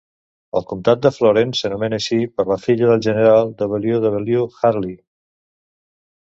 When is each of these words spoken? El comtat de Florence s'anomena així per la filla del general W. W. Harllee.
El 0.59 0.63
comtat 0.69 1.03
de 1.03 1.11
Florence 1.17 1.61
s'anomena 1.65 1.99
així 1.99 2.19
per 2.41 2.47
la 2.53 2.59
filla 2.65 2.89
del 2.93 3.05
general 3.11 3.55
W. 3.63 4.03
W. 4.09 4.49
Harllee. 4.73 5.01